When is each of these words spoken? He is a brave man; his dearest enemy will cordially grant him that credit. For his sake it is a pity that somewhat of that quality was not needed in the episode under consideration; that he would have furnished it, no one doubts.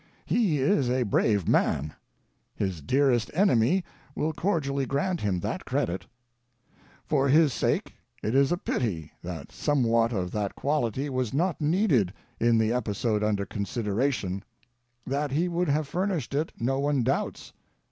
He 0.25 0.57
is 0.57 0.89
a 0.89 1.03
brave 1.03 1.47
man; 1.47 1.93
his 2.55 2.81
dearest 2.81 3.29
enemy 3.35 3.83
will 4.15 4.33
cordially 4.33 4.87
grant 4.87 5.21
him 5.21 5.39
that 5.41 5.63
credit. 5.63 6.07
For 7.05 7.29
his 7.29 7.53
sake 7.53 7.93
it 8.23 8.33
is 8.33 8.51
a 8.51 8.57
pity 8.57 9.11
that 9.21 9.51
somewhat 9.51 10.11
of 10.11 10.31
that 10.31 10.55
quality 10.55 11.07
was 11.07 11.35
not 11.35 11.61
needed 11.61 12.11
in 12.39 12.57
the 12.57 12.73
episode 12.73 13.21
under 13.21 13.45
consideration; 13.45 14.41
that 15.05 15.29
he 15.29 15.47
would 15.47 15.69
have 15.69 15.87
furnished 15.87 16.33
it, 16.33 16.51
no 16.59 16.79
one 16.79 17.03
doubts. 17.03 17.53